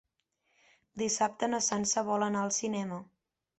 Dissabte 1.01 1.51
na 1.53 1.61
Sança 1.67 2.05
vol 2.11 2.27
anar 2.31 2.43
al 2.47 2.57
cinema. 2.59 3.01